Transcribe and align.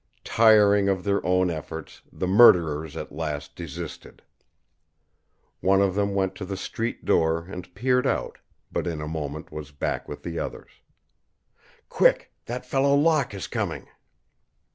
Tiring 0.23 0.89
of 0.89 1.03
their 1.03 1.23
own 1.23 1.51
efforts, 1.51 2.01
the 2.11 2.25
murderers 2.25 2.97
at 2.97 3.11
last 3.11 3.55
desisted. 3.55 4.23
One 5.59 5.79
of 5.79 5.93
them 5.93 6.15
went 6.15 6.33
to 6.37 6.43
the 6.45 6.57
street 6.57 7.05
door 7.05 7.43
and 7.45 7.71
peered 7.75 8.07
out, 8.07 8.39
but 8.71 8.87
in 8.87 8.99
a 8.99 9.07
moment 9.07 9.51
was 9.51 9.71
back 9.71 10.09
with 10.09 10.23
the 10.23 10.39
others. 10.39 10.71
"Quick 11.87 12.31
that 12.47 12.65
fellow 12.65 12.95
Locke 12.95 13.35
is 13.35 13.45
coming." 13.45 13.89